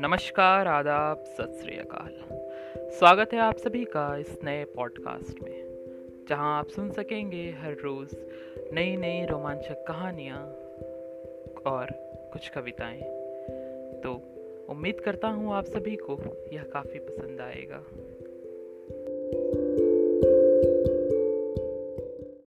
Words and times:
नमस्कार, 0.00 0.66
आदाब, 0.66 1.24
सत 1.26 1.58
श्री 1.60 1.78
अकाल। 1.78 2.12
स्वागत 2.90 3.32
है 3.32 3.38
आप 3.40 3.56
सभी 3.56 3.84
का 3.84 4.16
इस 4.16 4.38
नए 4.44 4.64
पॉडकास्ट 4.64 5.42
में, 5.42 5.64
जहाँ 6.28 6.58
आप 6.58 6.68
सुन 6.68 6.90
सकेंगे 6.90 7.50
हर 7.50 7.72
रोज़ 7.72 8.14
नई 8.72 8.96
नई 8.96 9.26
रोमांचक 9.26 9.84
कहानियाँ 9.88 10.38
और 11.72 11.86
कुछ 12.32 12.48
कविताएँ। 12.48 13.00
तो 14.00 14.22
उम्मीद 14.68 15.00
करता 15.00 15.28
हूँ 15.28 15.54
आप 15.54 15.64
सभी 15.64 15.96
को 15.96 16.18
यह 16.52 16.62
काफ़ी 16.62 16.98
पसंद 16.98 17.40
आएगा। 17.40 17.84